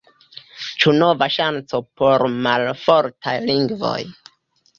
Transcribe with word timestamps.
Ĉu 0.83 0.93
nova 1.03 1.27
ŝanco 1.35 1.81
por 2.01 2.25
malfortaj 2.47 3.37
lingvoj? 3.45 3.97